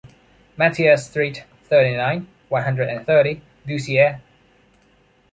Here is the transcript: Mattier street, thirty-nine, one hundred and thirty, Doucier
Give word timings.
Mattier 0.57 0.97
street, 0.97 1.43
thirty-nine, 1.65 2.27
one 2.49 2.63
hundred 2.63 2.89
and 2.89 3.05
thirty, 3.05 3.43
Doucier 3.67 4.19